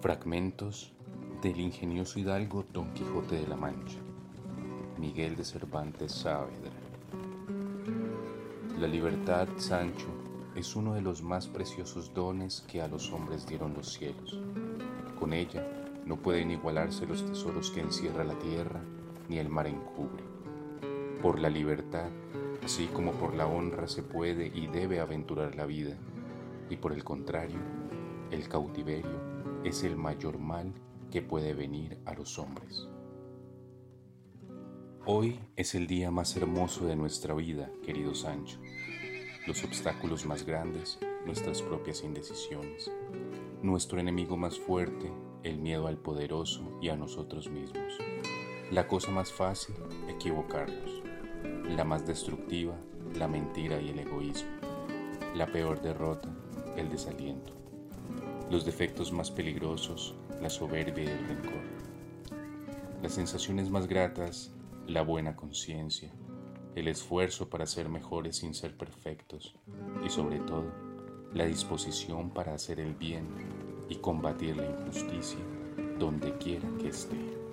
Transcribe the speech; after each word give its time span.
Fragmentos 0.00 0.92
del 1.42 1.58
ingenioso 1.58 2.20
hidalgo 2.20 2.64
Don 2.72 2.94
Quijote 2.94 3.34
de 3.34 3.48
la 3.48 3.56
Mancha, 3.56 3.98
Miguel 4.96 5.34
de 5.34 5.44
Cervantes 5.44 6.12
Saavedra. 6.12 6.70
La 8.78 8.86
libertad, 8.86 9.48
Sancho, 9.56 10.06
es 10.54 10.76
uno 10.76 10.94
de 10.94 11.00
los 11.00 11.20
más 11.24 11.48
preciosos 11.48 12.14
dones 12.14 12.64
que 12.68 12.80
a 12.80 12.86
los 12.86 13.12
hombres 13.12 13.44
dieron 13.44 13.74
los 13.74 13.92
cielos. 13.92 14.38
Con 15.18 15.32
ella 15.32 15.66
no 16.06 16.14
pueden 16.14 16.52
igualarse 16.52 17.04
los 17.04 17.26
tesoros 17.26 17.72
que 17.72 17.80
encierra 17.80 18.22
la 18.22 18.38
tierra 18.38 18.80
ni 19.28 19.38
el 19.38 19.48
mar 19.48 19.66
encubre. 19.66 20.22
Por 21.20 21.40
la 21.40 21.50
libertad, 21.50 22.08
así 22.64 22.86
como 22.86 23.10
por 23.14 23.34
la 23.34 23.48
honra 23.48 23.88
se 23.88 24.04
puede 24.04 24.46
y 24.46 24.68
debe 24.68 25.00
aventurar 25.00 25.56
la 25.56 25.66
vida, 25.66 25.96
y 26.70 26.76
por 26.76 26.92
el 26.92 27.02
contrario, 27.02 27.58
el 28.30 28.48
cautiverio 28.48 29.37
es 29.64 29.82
el 29.82 29.96
mayor 29.96 30.38
mal 30.38 30.72
que 31.10 31.22
puede 31.22 31.54
venir 31.54 31.98
a 32.04 32.14
los 32.14 32.38
hombres. 32.38 32.88
Hoy 35.04 35.40
es 35.56 35.74
el 35.74 35.86
día 35.86 36.10
más 36.10 36.36
hermoso 36.36 36.86
de 36.86 36.94
nuestra 36.94 37.34
vida, 37.34 37.70
querido 37.82 38.14
Sancho. 38.14 38.60
Los 39.46 39.64
obstáculos 39.64 40.26
más 40.26 40.44
grandes, 40.44 40.98
nuestras 41.24 41.62
propias 41.62 42.04
indecisiones. 42.04 42.90
Nuestro 43.62 43.98
enemigo 43.98 44.36
más 44.36 44.58
fuerte, 44.58 45.10
el 45.42 45.58
miedo 45.58 45.86
al 45.86 45.96
poderoso 45.96 46.78
y 46.82 46.90
a 46.90 46.96
nosotros 46.96 47.50
mismos. 47.50 47.98
La 48.70 48.86
cosa 48.86 49.10
más 49.10 49.32
fácil, 49.32 49.74
equivocarnos. 50.08 51.02
La 51.74 51.84
más 51.84 52.06
destructiva, 52.06 52.76
la 53.14 53.26
mentira 53.26 53.80
y 53.80 53.88
el 53.88 53.98
egoísmo. 53.98 54.50
La 55.34 55.46
peor 55.46 55.80
derrota, 55.80 56.28
el 56.76 56.90
desaliento 56.90 57.58
los 58.50 58.64
defectos 58.64 59.12
más 59.12 59.30
peligrosos, 59.30 60.14
la 60.40 60.50
soberbia 60.50 61.04
y 61.04 61.08
el 61.08 61.28
rencor. 61.28 61.62
Las 63.02 63.12
sensaciones 63.12 63.70
más 63.70 63.86
gratas, 63.86 64.52
la 64.86 65.02
buena 65.02 65.36
conciencia, 65.36 66.10
el 66.74 66.88
esfuerzo 66.88 67.48
para 67.48 67.66
ser 67.66 67.88
mejores 67.88 68.36
sin 68.36 68.54
ser 68.54 68.76
perfectos 68.76 69.54
y 70.04 70.08
sobre 70.08 70.38
todo 70.40 70.72
la 71.34 71.44
disposición 71.44 72.30
para 72.30 72.54
hacer 72.54 72.80
el 72.80 72.94
bien 72.94 73.26
y 73.88 73.96
combatir 73.96 74.56
la 74.56 74.66
injusticia 74.66 75.38
donde 75.98 76.36
quiera 76.38 76.68
que 76.80 76.88
esté. 76.88 77.47